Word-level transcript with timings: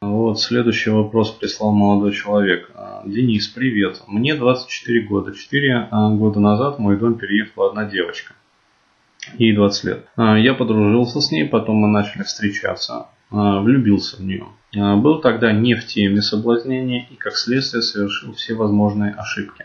Вот 0.00 0.40
следующий 0.40 0.90
вопрос 0.90 1.32
прислал 1.32 1.72
молодой 1.72 2.12
человек. 2.12 2.70
Денис, 3.04 3.48
привет. 3.48 4.02
Мне 4.06 4.36
24 4.36 5.00
года. 5.08 5.34
4 5.34 5.88
года 5.90 6.38
назад 6.38 6.76
в 6.76 6.78
мой 6.78 6.96
дом 6.96 7.16
переехала 7.16 7.70
одна 7.70 7.84
девочка. 7.84 8.34
Ей 9.38 9.56
20 9.56 9.84
лет. 9.84 10.06
Я 10.16 10.54
подружился 10.54 11.20
с 11.20 11.32
ней, 11.32 11.46
потом 11.48 11.76
мы 11.76 11.88
начали 11.88 12.22
встречаться. 12.22 13.06
Влюбился 13.30 14.18
в 14.18 14.20
нее. 14.20 14.46
Был 14.72 15.20
тогда 15.20 15.50
не 15.50 15.74
в 15.74 15.84
теме 15.86 16.22
соблазнения 16.22 17.08
и 17.10 17.16
как 17.16 17.34
следствие 17.34 17.82
совершил 17.82 18.34
все 18.34 18.54
возможные 18.54 19.14
ошибки, 19.14 19.64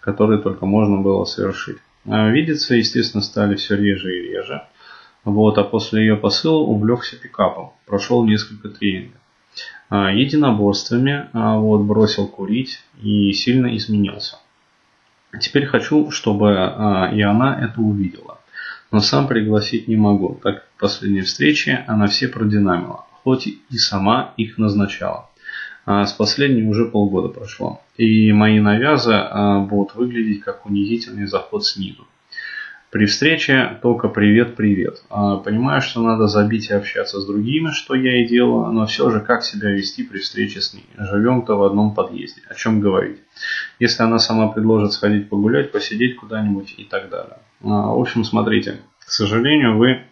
которые 0.00 0.42
только 0.42 0.66
можно 0.66 1.00
было 1.02 1.24
совершить. 1.24 1.78
Видеться, 2.04 2.74
естественно, 2.74 3.22
стали 3.22 3.54
все 3.54 3.76
реже 3.76 4.18
и 4.18 4.22
реже. 4.30 4.62
Вот, 5.24 5.56
а 5.56 5.62
после 5.62 6.00
ее 6.02 6.16
посыла 6.16 6.58
увлекся 6.58 7.16
пикапом. 7.16 7.74
Прошел 7.86 8.24
несколько 8.24 8.70
тренингов. 8.70 9.20
А, 9.90 10.12
единоборствами 10.12 11.30
а, 11.32 11.56
вот, 11.56 11.78
бросил 11.82 12.28
курить 12.28 12.80
и 13.02 13.32
сильно 13.32 13.74
изменился. 13.76 14.36
Теперь 15.40 15.66
хочу, 15.66 16.10
чтобы 16.10 16.54
а, 16.56 17.10
и 17.14 17.22
она 17.22 17.58
это 17.58 17.80
увидела. 17.80 18.40
Но 18.90 19.00
сам 19.00 19.28
пригласить 19.28 19.88
не 19.88 19.96
могу, 19.96 20.40
так 20.42 20.56
как 20.56 20.64
в 20.76 20.80
последней 20.80 21.22
встрече 21.22 21.84
она 21.86 22.06
все 22.06 22.28
продинамила, 22.28 23.04
хоть 23.22 23.46
и 23.46 23.76
сама 23.76 24.34
их 24.36 24.58
назначала. 24.58 25.28
С 25.84 26.12
последней 26.12 26.64
уже 26.64 26.84
полгода 26.86 27.28
прошло. 27.28 27.82
И 27.96 28.30
мои 28.32 28.60
навязы 28.60 29.22
будут 29.68 29.94
выглядеть 29.94 30.42
как 30.42 30.66
унизительный 30.66 31.26
заход 31.26 31.64
снизу. 31.64 32.06
При 32.90 33.04
встрече 33.04 33.78
только 33.82 34.08
привет-привет. 34.08 35.02
А, 35.10 35.36
понимаю, 35.36 35.82
что 35.82 36.00
надо 36.00 36.26
забить 36.26 36.70
и 36.70 36.72
общаться 36.72 37.20
с 37.20 37.26
другими, 37.26 37.70
что 37.70 37.94
я 37.94 38.22
и 38.22 38.26
делаю, 38.26 38.72
но 38.72 38.86
все 38.86 39.10
же 39.10 39.20
как 39.20 39.42
себя 39.42 39.70
вести 39.70 40.04
при 40.04 40.20
встрече 40.20 40.62
с 40.62 40.72
ней. 40.72 40.86
Живем-то 40.96 41.54
в 41.56 41.64
одном 41.64 41.94
подъезде. 41.94 42.40
О 42.48 42.54
чем 42.54 42.80
говорить? 42.80 43.18
Если 43.78 44.02
она 44.02 44.18
сама 44.18 44.48
предложит 44.48 44.94
сходить 44.94 45.28
погулять, 45.28 45.70
посидеть 45.70 46.16
куда-нибудь 46.16 46.76
и 46.78 46.84
так 46.84 47.10
далее. 47.10 47.36
А, 47.62 47.92
в 47.92 48.00
общем, 48.00 48.24
смотрите. 48.24 48.78
К 49.00 49.10
сожалению, 49.10 49.76
вы 49.76 50.04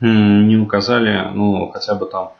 не 0.00 0.58
указали, 0.58 1.30
ну, 1.32 1.70
хотя 1.70 1.94
бы 1.94 2.04
там 2.04 2.32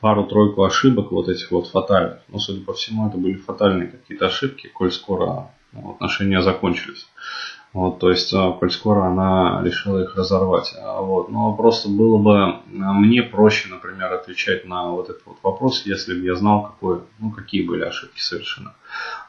пару-тройку 0.00 0.64
ошибок 0.64 1.12
вот 1.12 1.28
этих 1.28 1.50
вот 1.50 1.66
фатальных. 1.68 2.20
Но, 2.28 2.38
судя 2.38 2.64
по 2.64 2.72
всему, 2.72 3.06
это 3.06 3.18
были 3.18 3.34
фатальные 3.34 3.88
какие-то 3.88 4.26
ошибки, 4.26 4.68
коль 4.68 4.90
скоро 4.90 5.50
ну, 5.72 5.90
отношения 5.90 6.40
закончились. 6.40 7.06
Вот, 7.72 8.00
то 8.00 8.10
есть, 8.10 8.34
а, 8.34 8.50
коль 8.52 8.72
скоро 8.72 9.06
она 9.06 9.62
решила 9.62 10.02
их 10.02 10.16
разорвать. 10.16 10.74
А, 10.76 11.00
вот, 11.00 11.28
но 11.30 11.54
просто 11.54 11.88
было 11.88 12.18
бы 12.18 12.36
а, 12.42 12.58
мне 12.92 13.22
проще, 13.22 13.68
например, 13.68 14.12
отвечать 14.12 14.64
на 14.66 14.90
вот 14.90 15.08
этот 15.08 15.24
вот 15.24 15.36
вопрос, 15.44 15.82
если 15.86 16.14
бы 16.14 16.26
я 16.26 16.34
знал, 16.34 16.62
какой, 16.62 17.00
ну, 17.20 17.30
какие 17.30 17.64
были 17.64 17.84
ошибки 17.84 18.20
совершенно. 18.20 18.74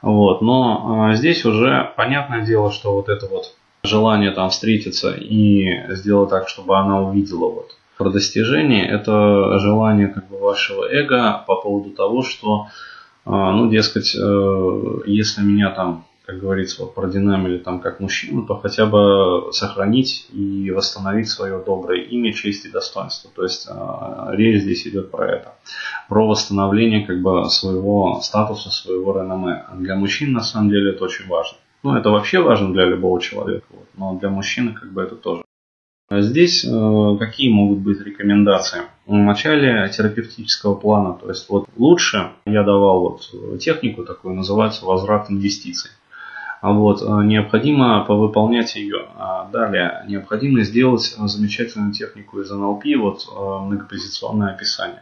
Вот, 0.01 0.41
но 0.41 1.11
здесь 1.13 1.45
уже 1.45 1.93
понятное 1.95 2.43
дело, 2.43 2.71
что 2.71 2.93
вот 2.93 3.09
это 3.09 3.27
вот 3.27 3.53
желание 3.83 4.31
там 4.31 4.49
встретиться 4.49 5.11
и 5.11 5.93
сделать 5.95 6.31
так, 6.31 6.49
чтобы 6.49 6.77
она 6.77 6.99
увидела 6.99 7.47
вот 7.47 7.75
про 7.97 8.09
достижение, 8.09 8.87
это 8.87 9.59
желание 9.59 10.07
как 10.07 10.27
бы 10.29 10.39
вашего 10.39 10.85
эго 10.91 11.43
по 11.45 11.55
поводу 11.57 11.91
того, 11.91 12.23
что, 12.23 12.67
ну, 13.25 13.69
дескать, 13.69 14.15
э, 14.15 15.01
если 15.05 15.43
меня 15.43 15.69
там 15.69 16.05
как 16.31 16.39
говорится, 16.39 16.83
вот 16.83 16.95
продинамили 16.95 17.57
там 17.57 17.81
как 17.81 17.99
мужчину, 17.99 18.45
то 18.45 18.55
хотя 18.55 18.85
бы 18.85 19.51
сохранить 19.51 20.27
и 20.31 20.71
восстановить 20.71 21.27
свое 21.27 21.61
доброе 21.61 22.03
имя, 22.03 22.31
честь 22.31 22.65
и 22.65 22.71
достоинство. 22.71 23.29
То 23.35 23.43
есть 23.43 23.67
э, 23.69 23.73
речь 24.31 24.61
здесь 24.61 24.87
идет 24.87 25.11
про 25.11 25.27
это. 25.27 25.53
Про 26.07 26.25
восстановление 26.27 27.05
как 27.05 27.21
бы 27.21 27.49
своего 27.49 28.21
статуса, 28.21 28.69
своего 28.69 29.19
реноме. 29.19 29.65
Для 29.75 29.97
мужчин 29.97 30.31
на 30.31 30.39
самом 30.39 30.69
деле 30.69 30.91
это 30.91 31.03
очень 31.03 31.27
важно. 31.27 31.57
Ну, 31.83 31.97
это 31.97 32.09
вообще 32.11 32.39
важно 32.39 32.71
для 32.71 32.85
любого 32.85 33.19
человека, 33.19 33.65
вот, 33.69 33.87
но 33.97 34.17
для 34.17 34.29
мужчины 34.29 34.73
как 34.73 34.93
бы 34.93 35.01
это 35.01 35.15
тоже. 35.15 35.43
Здесь 36.09 36.63
э, 36.63 37.17
какие 37.19 37.49
могут 37.49 37.79
быть 37.79 37.99
рекомендации? 37.99 38.83
В 39.05 39.15
начале 39.15 39.89
терапевтического 39.89 40.75
плана, 40.75 41.13
то 41.13 41.27
есть 41.27 41.49
вот 41.49 41.67
лучше 41.75 42.31
я 42.45 42.63
давал 42.63 43.01
вот 43.01 43.59
технику 43.59 44.05
такую, 44.05 44.35
называется 44.35 44.85
возврат 44.85 45.29
инвестиций. 45.29 45.91
А 46.61 46.73
вот, 46.73 47.01
э, 47.01 47.05
необходимо 47.25 48.05
повыполнять 48.05 48.75
ее. 48.75 49.07
А 49.17 49.49
далее, 49.51 50.05
необходимо 50.07 50.61
сделать 50.61 51.15
замечательную 51.17 51.91
технику 51.91 52.39
из 52.39 52.51
NLP, 52.51 52.97
вот 52.97 53.27
э, 53.27 53.65
многопозиционное 53.65 54.53
описание. 54.53 55.01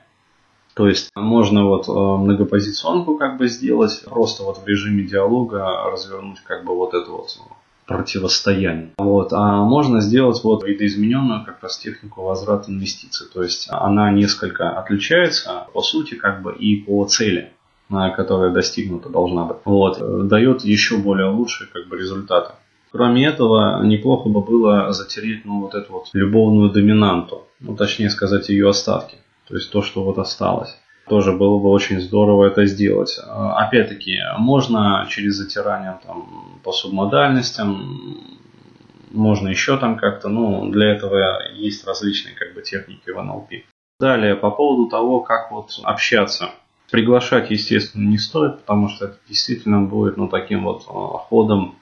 То 0.73 0.87
есть 0.87 1.09
можно 1.15 1.65
вот 1.65 1.89
э, 1.89 1.91
многопозиционку 1.91 3.17
как 3.17 3.37
бы 3.37 3.49
сделать, 3.49 4.01
просто 4.05 4.43
вот 4.43 4.59
в 4.59 4.65
режиме 4.65 5.03
диалога 5.03 5.91
развернуть 5.91 6.39
как 6.45 6.63
бы 6.63 6.73
вот 6.73 6.93
это 6.93 7.11
вот 7.11 7.37
противостояние. 7.85 8.91
Вот. 8.97 9.33
А 9.33 9.63
можно 9.65 9.99
сделать 9.99 10.41
вот 10.43 10.63
видоизмененную 10.63 11.43
как 11.43 11.61
раз 11.61 11.77
технику 11.77 12.21
возврата 12.21 12.71
инвестиций. 12.71 13.27
То 13.33 13.43
есть 13.43 13.67
она 13.69 14.11
несколько 14.11 14.69
отличается 14.79 15.67
по 15.73 15.81
сути 15.81 16.13
как 16.13 16.41
бы 16.41 16.53
и 16.53 16.77
по 16.77 17.03
цели 17.05 17.51
которая 17.89 18.51
достигнута 18.51 19.09
должна 19.09 19.45
быть, 19.45 19.57
вот, 19.65 20.27
дает 20.27 20.63
еще 20.63 20.97
более 20.97 21.29
лучшие 21.29 21.67
как 21.67 21.87
бы, 21.87 21.97
результаты. 21.97 22.53
Кроме 22.91 23.25
этого, 23.27 23.83
неплохо 23.83 24.29
бы 24.29 24.41
было 24.41 24.91
затереть 24.93 25.45
ну, 25.45 25.61
вот 25.61 25.75
эту 25.75 25.93
вот 25.93 26.09
любовную 26.13 26.71
доминанту, 26.71 27.47
ну, 27.59 27.75
точнее 27.75 28.09
сказать, 28.09 28.49
ее 28.49 28.69
остатки, 28.69 29.17
то 29.47 29.55
есть 29.55 29.71
то, 29.71 29.81
что 29.81 30.03
вот 30.03 30.17
осталось. 30.17 30.75
Тоже 31.07 31.31
было 31.31 31.57
бы 31.59 31.69
очень 31.69 31.99
здорово 32.01 32.45
это 32.45 32.65
сделать. 32.65 33.19
Опять-таки, 33.27 34.19
можно 34.37 35.07
через 35.09 35.35
затирание 35.35 35.99
там, 36.05 36.59
по 36.63 36.71
субмодальностям, 36.71 38.37
можно 39.11 39.49
еще 39.49 39.77
там 39.77 39.97
как-то, 39.97 40.29
ну, 40.29 40.69
для 40.69 40.91
этого 40.93 41.41
есть 41.53 41.85
различные 41.87 42.35
как 42.35 42.53
бы 42.53 42.61
техники 42.61 43.09
в 43.09 43.21
НЛП. 43.21 43.49
Далее, 43.99 44.35
по 44.35 44.51
поводу 44.51 44.89
того, 44.89 45.21
как 45.21 45.51
вот 45.51 45.71
общаться. 45.83 46.49
Приглашать, 46.91 47.51
естественно, 47.51 48.07
не 48.07 48.17
стоит, 48.17 48.59
потому 48.59 48.89
что 48.89 49.05
это 49.05 49.17
действительно 49.27 49.81
будет 49.81 50.17
ну, 50.17 50.27
таким 50.27 50.63
вот 50.63 50.85
а, 50.87 51.17
ходом, 51.17 51.75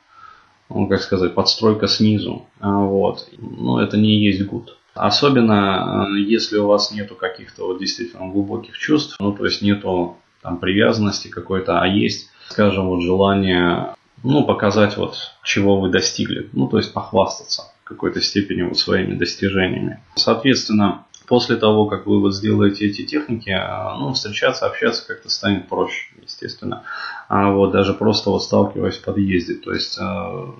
ну, 0.69 0.87
как 0.87 1.01
сказать, 1.01 1.33
подстройка 1.33 1.87
снизу. 1.87 2.45
А, 2.59 2.79
вот. 2.79 3.29
Но 3.37 3.81
это 3.81 3.97
не 3.97 4.17
есть 4.23 4.45
гуд. 4.45 4.77
Особенно, 4.93 6.05
а, 6.05 6.09
если 6.09 6.57
у 6.57 6.67
вас 6.67 6.91
нету 6.91 7.15
каких-то 7.15 7.67
вот 7.67 7.79
действительно 7.79 8.27
глубоких 8.27 8.77
чувств, 8.77 9.15
ну, 9.19 9.31
то 9.31 9.45
есть 9.45 9.61
нету 9.61 10.17
там 10.41 10.57
привязанности 10.57 11.29
какой-то, 11.29 11.81
а 11.81 11.87
есть, 11.87 12.29
скажем, 12.49 12.87
вот 12.87 13.01
желание, 13.01 13.93
ну, 14.23 14.45
показать 14.45 14.97
вот, 14.97 15.15
чего 15.43 15.79
вы 15.79 15.89
достигли. 15.89 16.49
Ну, 16.51 16.67
то 16.67 16.77
есть 16.77 16.93
похвастаться 16.93 17.63
какой-то 17.87 18.21
степени 18.21 18.63
вот 18.63 18.77
своими 18.77 19.15
достижениями. 19.15 20.01
Соответственно, 20.15 21.05
после 21.27 21.57
того, 21.57 21.85
как 21.85 22.07
вы 22.07 22.19
вот 22.19 22.33
сделаете 22.33 22.87
эти 22.87 23.05
техники, 23.05 23.49
а, 23.49 23.95
ну, 23.99 24.13
встречаться, 24.13 24.65
общаться 24.65 25.05
как-то 25.05 25.29
станет 25.29 25.67
проще, 25.67 26.07
естественно. 26.23 26.83
А 27.27 27.51
вот 27.51 27.71
даже 27.71 27.93
просто 27.93 28.29
вот 28.29 28.43
сталкиваясь 28.43 28.97
в 28.97 29.03
подъезде, 29.03 29.55
то 29.55 29.73
есть 29.73 29.99
а, 29.99 30.55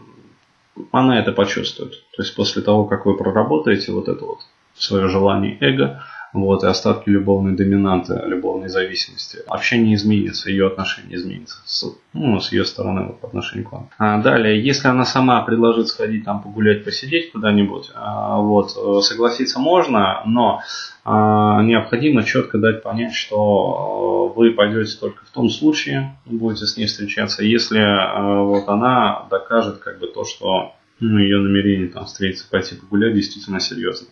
она 0.92 1.20
это 1.20 1.32
почувствует. 1.32 1.94
То 2.16 2.22
есть 2.22 2.36
после 2.36 2.62
того, 2.62 2.86
как 2.86 3.06
вы 3.06 3.18
проработаете 3.18 3.94
вот 3.94 4.10
это 4.10 4.24
вот 4.26 4.40
свое 4.76 5.08
желание 5.08 5.58
эго, 5.62 6.04
вот, 6.42 6.64
и 6.64 6.68
остатки 6.68 7.10
любовной 7.10 7.56
доминанты, 7.56 8.22
любовной 8.26 8.70
зависимости. 8.70 9.40
Общение 9.48 9.96
изменится, 9.96 10.50
ее 10.50 10.68
отношение 10.68 11.16
изменится 11.16 11.58
с, 11.66 11.86
ну, 12.14 12.40
с 12.40 12.52
ее 12.52 12.66
стороны 12.66 13.08
вот, 13.08 13.20
по 13.20 13.28
отношению 13.28 13.68
к 13.68 13.72
вам. 13.72 13.90
А 13.98 14.22
далее, 14.22 14.64
если 14.64 14.88
она 14.88 15.06
сама 15.06 15.42
предложит 15.44 15.88
сходить 15.88 16.26
там 16.26 16.42
погулять, 16.42 16.84
посидеть 16.84 17.32
куда-нибудь, 17.32 17.92
а, 17.96 18.38
вот, 18.40 18.72
согласиться 19.04 19.60
можно, 19.60 20.22
но 20.26 20.62
а, 21.04 21.62
необходимо 21.64 22.24
четко 22.24 22.58
дать 22.58 22.84
понять, 22.84 23.14
что 23.14 24.34
вы 24.36 24.52
пойдете 24.52 24.98
только 25.00 25.26
в 25.26 25.30
том 25.30 25.50
случае, 25.50 26.18
будете 26.26 26.66
с 26.66 26.78
ней 26.78 26.86
встречаться, 26.86 27.44
если 27.44 27.80
а, 27.80 28.44
вот 28.44 28.68
она 28.68 29.26
докажет 29.30 29.78
как 29.78 30.00
бы 30.00 30.08
то, 30.08 30.26
что 30.26 30.74
ну, 31.00 31.20
ее 31.20 31.40
намерение 31.40 31.88
там 31.88 32.06
встретиться, 32.06 32.50
пойти 32.50 32.76
погулять 32.76 33.14
действительно 33.14 33.60
серьезно. 33.60 34.08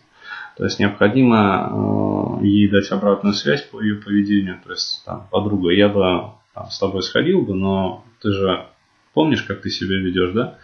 То 0.56 0.64
есть 0.64 0.78
необходимо 0.78 2.38
э, 2.40 2.46
ей 2.46 2.68
дать 2.68 2.90
обратную 2.90 3.34
связь 3.34 3.62
по 3.62 3.80
ее 3.80 3.96
поведению. 3.96 4.60
То 4.64 4.70
есть, 4.70 5.04
там, 5.04 5.26
подруга, 5.30 5.70
я 5.70 5.88
бы 5.88 6.32
там, 6.54 6.70
с 6.70 6.78
тобой 6.78 7.02
сходил 7.02 7.42
бы, 7.42 7.54
но 7.54 8.04
ты 8.22 8.32
же 8.32 8.66
помнишь, 9.12 9.42
как 9.42 9.60
ты 9.60 9.70
себя 9.70 9.96
ведешь, 9.96 10.32
да? 10.32 10.58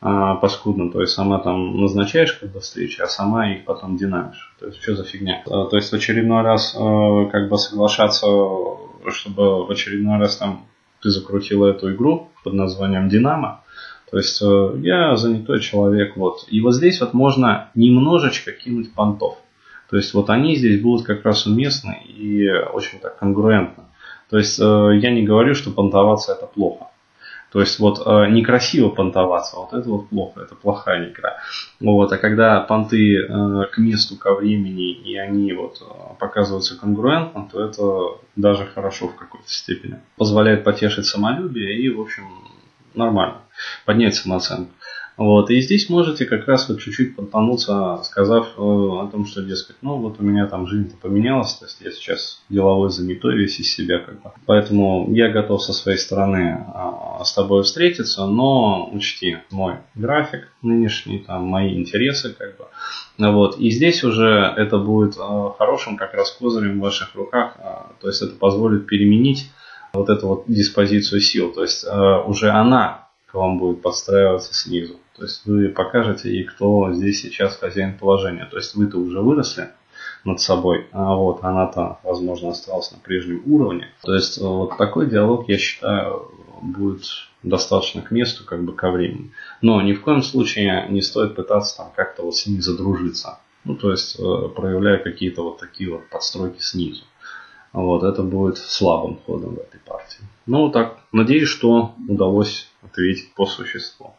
А, 0.00 0.34
паскудно, 0.34 0.90
то 0.90 1.00
есть 1.00 1.14
сама 1.14 1.38
там 1.38 1.80
назначаешь 1.80 2.34
когда 2.34 2.60
встречи, 2.60 3.00
а 3.00 3.06
сама 3.06 3.50
их 3.50 3.64
потом 3.64 3.96
динамишь. 3.96 4.54
То 4.60 4.66
есть 4.66 4.82
что 4.82 4.94
за 4.94 5.04
фигня? 5.04 5.42
А, 5.46 5.64
то 5.66 5.76
есть 5.76 5.90
в 5.90 5.94
очередной 5.94 6.42
раз 6.42 6.74
э, 6.74 7.28
как 7.32 7.48
бы 7.48 7.56
соглашаться, 7.56 8.26
чтобы 9.08 9.64
в 9.64 9.70
очередной 9.70 10.18
раз 10.18 10.36
там 10.36 10.66
ты 11.00 11.10
закрутила 11.10 11.68
эту 11.68 11.94
игру 11.94 12.28
под 12.44 12.52
названием 12.52 13.08
Динамо, 13.08 13.62
то 14.10 14.18
есть 14.18 14.40
э, 14.42 14.78
я 14.82 15.16
занятой 15.16 15.60
человек, 15.60 16.16
вот. 16.16 16.46
И 16.48 16.60
вот 16.60 16.74
здесь 16.74 17.00
вот 17.00 17.14
можно 17.14 17.70
немножечко 17.74 18.52
кинуть 18.52 18.92
понтов. 18.92 19.38
То 19.90 19.96
есть 19.96 20.14
вот 20.14 20.30
они 20.30 20.56
здесь 20.56 20.80
будут 20.80 21.06
как 21.06 21.24
раз 21.24 21.46
уместны 21.46 22.02
и 22.06 22.48
очень 22.48 22.98
так 22.98 23.18
конгруентно. 23.18 23.84
То 24.30 24.38
есть 24.38 24.58
я 24.58 25.10
не 25.12 25.22
говорю, 25.22 25.54
что 25.54 25.70
понтоваться 25.70 26.32
это 26.32 26.46
плохо. 26.46 26.88
То 27.56 27.60
есть 27.60 27.78
вот 27.78 28.02
э, 28.04 28.28
некрасиво 28.30 28.90
понтоваться, 28.90 29.56
вот 29.56 29.72
это 29.72 29.88
вот 29.88 30.08
плохо, 30.08 30.40
это 30.40 30.54
плохая 30.54 31.08
игра. 31.08 31.38
Вот, 31.80 32.12
а 32.12 32.18
когда 32.18 32.60
понты 32.60 33.16
э, 33.16 33.64
к 33.72 33.78
месту, 33.78 34.16
ко 34.16 34.34
времени, 34.34 34.92
и 34.92 35.16
они 35.16 35.52
вот 35.52 35.80
э, 35.80 35.84
показываются 36.18 36.78
конгруентно, 36.78 37.48
то 37.50 37.64
это 37.64 38.20
даже 38.36 38.66
хорошо 38.66 39.08
в 39.08 39.14
какой-то 39.14 39.48
степени. 39.48 40.00
Позволяет 40.16 40.64
потешить 40.64 41.06
самолюбие 41.06 41.78
и, 41.78 41.88
в 41.88 42.00
общем, 42.00 42.24
нормально, 42.96 43.42
поднять 43.84 44.14
самооценку. 44.14 44.70
Вот, 45.16 45.50
и 45.50 45.60
здесь 45.62 45.88
можете 45.88 46.26
как 46.26 46.46
раз 46.46 46.68
вот 46.68 46.80
чуть-чуть 46.80 47.16
подтонуться, 47.16 48.00
сказав 48.04 48.48
э, 48.58 48.60
о 48.60 49.08
том, 49.10 49.24
что, 49.24 49.42
дескать, 49.42 49.76
ну 49.80 49.96
вот 49.96 50.16
у 50.18 50.22
меня 50.22 50.46
там 50.46 50.66
жизнь-то 50.66 50.96
поменялась, 50.98 51.54
то 51.54 51.64
есть 51.64 51.80
я 51.80 51.90
сейчас 51.90 52.42
деловой 52.50 52.90
занятой 52.90 53.34
весь 53.34 53.58
из 53.58 53.74
себя 53.74 53.98
как 53.98 54.22
бы. 54.22 54.32
Поэтому 54.44 55.10
я 55.14 55.30
готов 55.30 55.62
со 55.62 55.72
своей 55.72 55.96
стороны 55.96 56.66
э, 56.66 57.24
с 57.24 57.32
тобой 57.32 57.62
встретиться, 57.62 58.26
но 58.26 58.90
учти 58.92 59.38
мой 59.50 59.76
график 59.94 60.52
нынешний, 60.60 61.20
там 61.20 61.44
мои 61.44 61.74
интересы 61.74 62.34
как 62.38 62.58
бы. 62.58 62.66
Вот, 63.16 63.58
и 63.58 63.70
здесь 63.70 64.04
уже 64.04 64.52
это 64.54 64.76
будет 64.76 65.16
э, 65.16 65.50
хорошим 65.56 65.96
как 65.96 66.12
раз 66.12 66.30
козырем 66.32 66.78
в 66.78 66.82
ваших 66.82 67.14
руках, 67.14 67.54
э, 67.58 67.62
то 68.02 68.08
есть 68.08 68.20
это 68.20 68.34
позволит 68.34 68.86
переменить 68.86 69.50
вот 69.96 70.08
эту 70.08 70.28
вот 70.28 70.44
диспозицию 70.46 71.20
сил, 71.20 71.52
то 71.52 71.62
есть 71.62 71.84
э, 71.84 72.22
уже 72.26 72.50
она 72.50 73.08
к 73.26 73.34
вам 73.34 73.58
будет 73.58 73.82
подстраиваться 73.82 74.54
снизу. 74.54 74.96
То 75.16 75.22
есть 75.22 75.46
вы 75.46 75.68
покажете 75.68 76.30
и 76.30 76.44
кто 76.44 76.92
здесь 76.92 77.22
сейчас 77.22 77.56
хозяин 77.56 77.98
положения. 77.98 78.46
То 78.50 78.58
есть 78.58 78.74
вы-то 78.74 78.98
уже 78.98 79.20
выросли 79.20 79.70
над 80.24 80.40
собой, 80.40 80.86
а 80.92 81.14
вот 81.14 81.42
она-то, 81.42 81.98
возможно, 82.02 82.50
осталась 82.50 82.92
на 82.92 82.98
прежнем 82.98 83.42
уровне. 83.46 83.88
То 84.02 84.14
есть 84.14 84.38
вот 84.38 84.76
такой 84.76 85.08
диалог, 85.08 85.48
я 85.48 85.56
считаю, 85.56 86.30
будет 86.60 87.04
достаточно 87.42 88.02
к 88.02 88.10
месту, 88.10 88.44
как 88.44 88.64
бы 88.64 88.74
ко 88.74 88.90
времени. 88.90 89.32
Но 89.62 89.80
ни 89.80 89.92
в 89.92 90.02
коем 90.02 90.22
случае 90.22 90.86
не 90.90 91.00
стоит 91.00 91.34
пытаться 91.36 91.76
там 91.76 91.92
как-то 91.94 92.22
вот 92.22 92.36
с 92.36 92.46
ними 92.46 92.60
задружиться. 92.60 93.38
Ну, 93.64 93.74
то 93.74 93.90
есть 93.90 94.18
э, 94.18 94.48
проявляя 94.54 94.98
какие-то 94.98 95.42
вот 95.42 95.58
такие 95.58 95.90
вот 95.90 96.08
подстройки 96.08 96.60
снизу. 96.60 97.02
Вот, 97.76 98.04
это 98.04 98.22
будет 98.22 98.56
слабым 98.56 99.18
ходом 99.26 99.54
в 99.54 99.58
этой 99.58 99.78
партии. 99.80 100.24
Ну, 100.46 100.70
так, 100.70 100.98
надеюсь, 101.12 101.50
что 101.50 101.92
удалось 102.08 102.70
ответить 102.82 103.34
по 103.34 103.44
существу. 103.44 104.14